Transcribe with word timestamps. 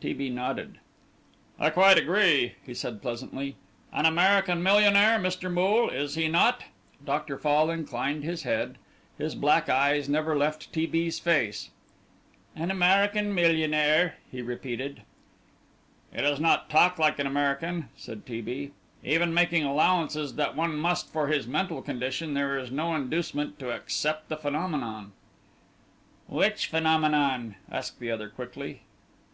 T. 0.00 0.14
B. 0.14 0.30
nodded. 0.30 0.78
"I 1.60 1.68
quite 1.68 1.98
agree," 1.98 2.54
he 2.64 2.72
said, 2.72 3.02
pleasantly. 3.02 3.56
"An 3.92 4.06
American 4.06 4.62
millionaire 4.62 5.18
Mr. 5.18 5.52
Moole 5.52 5.90
is 5.90 6.14
he 6.14 6.28
not?" 6.28 6.64
Dr. 7.04 7.36
Fall 7.36 7.68
inclined 7.68 8.24
his 8.24 8.44
head. 8.44 8.78
His 9.18 9.34
black 9.34 9.68
eyes 9.68 10.08
never 10.08 10.34
left 10.34 10.72
T. 10.72 10.86
B.'s 10.86 11.18
face. 11.18 11.72
"An 12.56 12.70
American 12.70 13.34
millionaire," 13.34 14.16
he 14.30 14.40
repeated. 14.40 15.02
"He 16.10 16.22
does 16.22 16.40
not 16.40 16.70
talk 16.70 16.98
like 16.98 17.18
an 17.18 17.26
American," 17.26 17.90
said 17.94 18.24
T. 18.24 18.40
B.; 18.40 18.70
"even 19.04 19.34
making 19.34 19.64
allowances 19.64 20.36
that 20.36 20.56
one 20.56 20.74
must 20.74 21.12
for 21.12 21.26
his 21.26 21.46
mental 21.46 21.82
condition, 21.82 22.32
there 22.32 22.58
is 22.58 22.70
no 22.70 22.94
inducement 22.94 23.58
to 23.58 23.72
accept 23.76 24.30
the 24.30 24.38
phenomenon." 24.38 25.12
"Which 26.28 26.68
phenomenon?" 26.68 27.56
asked 27.70 28.00
the 28.00 28.10
other, 28.10 28.30
quickly. 28.30 28.84